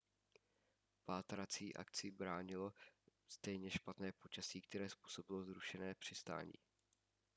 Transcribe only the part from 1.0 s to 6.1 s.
pátrácí akci bránilo stejně špatné počasí které způsobilo zrušené